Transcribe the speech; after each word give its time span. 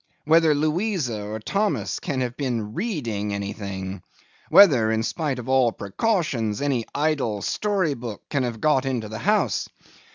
Whether 0.25 0.55
Louisa 0.55 1.23
or 1.27 1.39
Thomas 1.39 1.99
can 1.99 2.21
have 2.21 2.35
been 2.35 2.73
reading 2.73 3.35
anything? 3.35 4.01
Whether, 4.49 4.91
in 4.91 5.03
spite 5.03 5.37
of 5.37 5.47
all 5.47 5.71
precautions, 5.71 6.59
any 6.59 6.85
idle 6.95 7.43
story 7.43 7.93
book 7.93 8.27
can 8.27 8.41
have 8.41 8.59
got 8.59 8.83
into 8.87 9.09
the 9.09 9.19
house? 9.19 9.69